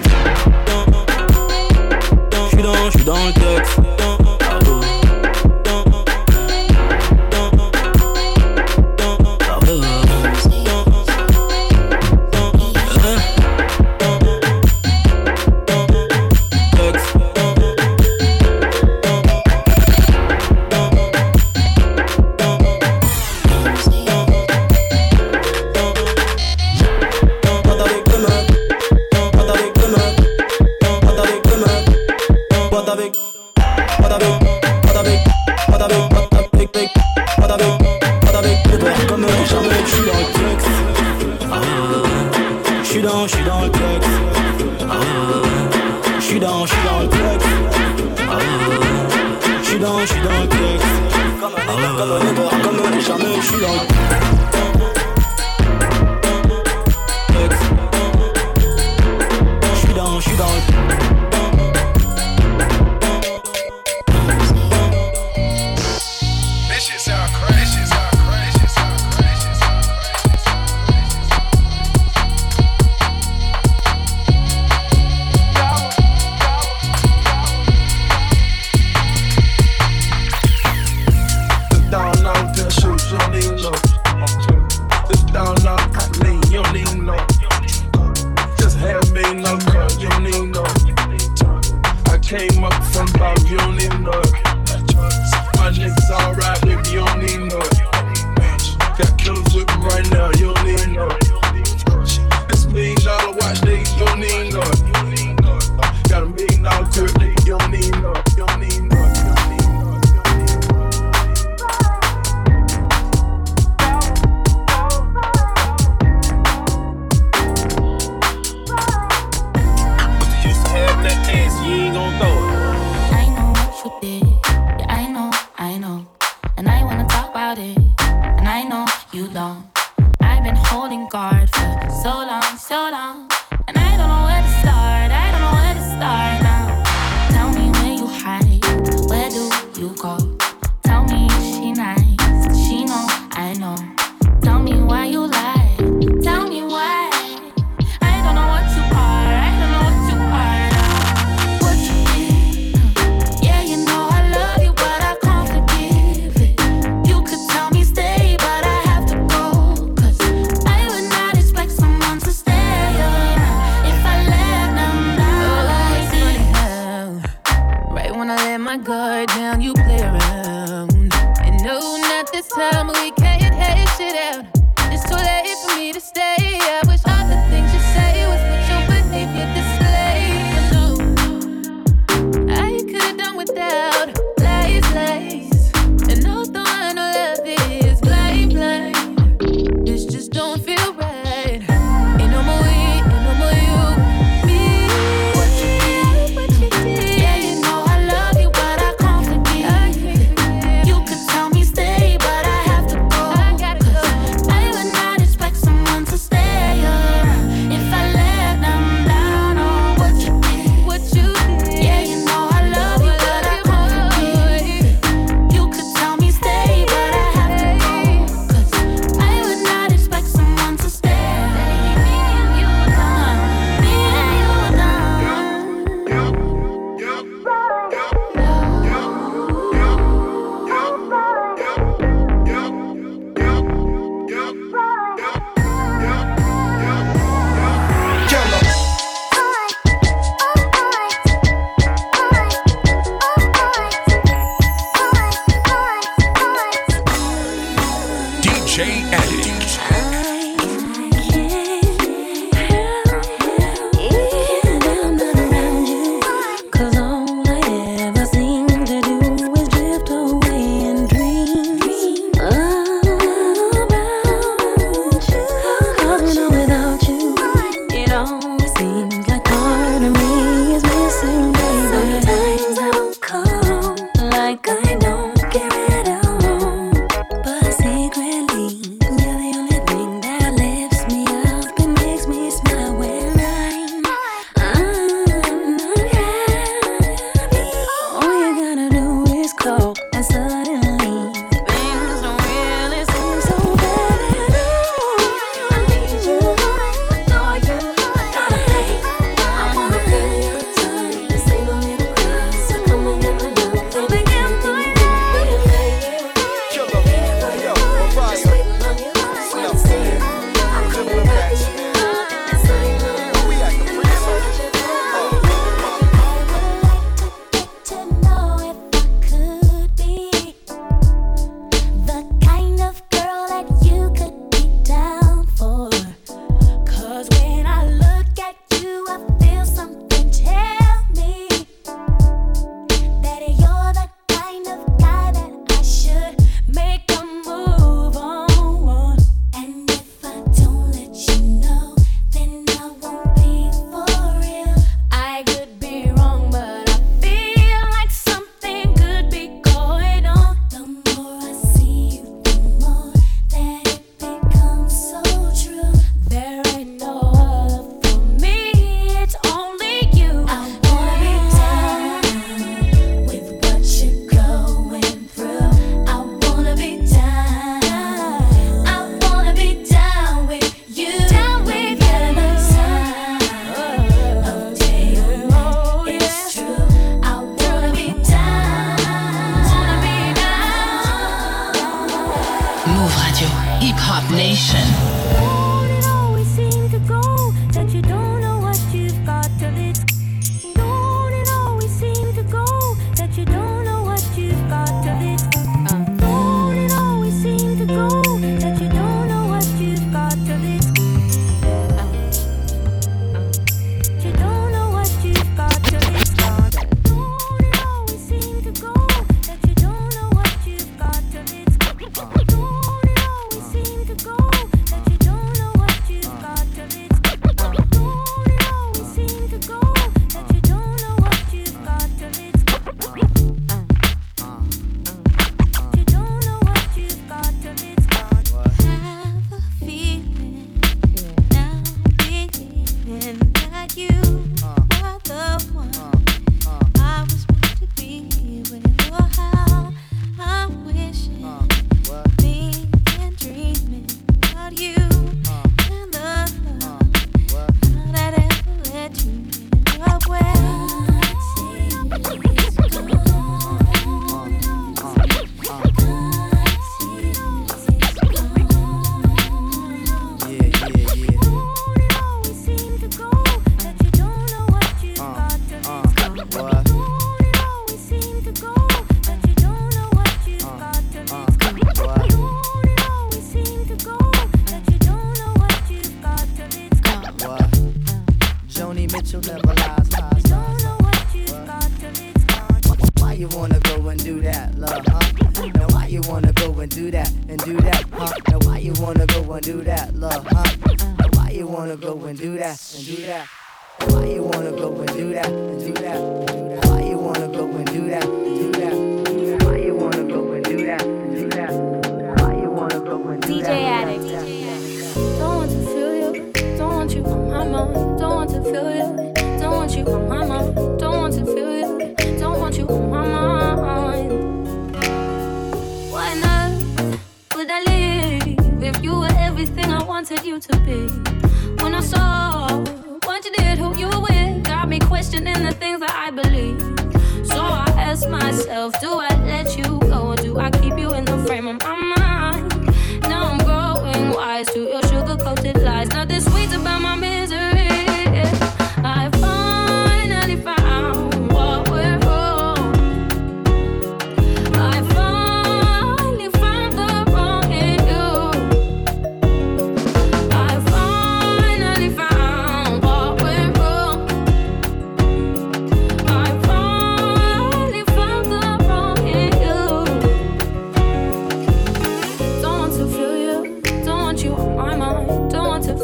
[2.50, 4.01] J'suis dans, j'suis dans le texte.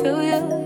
[0.03, 0.58] Feel you.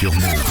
[0.00, 0.49] Sur Move.